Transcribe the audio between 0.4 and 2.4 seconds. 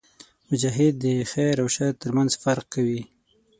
مجاهد د خیر او شر ترمنځ